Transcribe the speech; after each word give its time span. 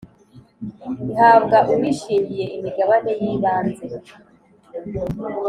Ihabwa 1.11 1.57
uwishingiye 1.71 2.45
imigabane 2.55 3.11
y’ 3.21 3.23
ibanze. 3.33 3.85